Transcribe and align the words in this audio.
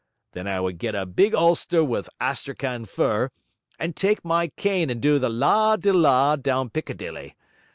Then 0.31 0.47
I 0.47 0.59
would 0.59 0.79
get 0.79 0.95
a 0.95 1.05
big 1.05 1.35
ulster 1.35 1.83
with 1.83 2.09
astrakhan 2.19 2.85
fur, 2.85 3.29
and 3.77 3.95
take 3.95 4.25
my 4.25 4.47
cane 4.57 4.89
and 4.89 4.99
do 4.99 5.19
the 5.19 5.29
la 5.29 5.75
de 5.75 5.93
la 5.93 6.35
down 6.37 6.71
Piccadilly. 6.71 7.35